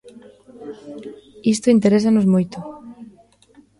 Isto 1.53 1.67
interésanos 1.75 2.25
moito. 2.33 2.59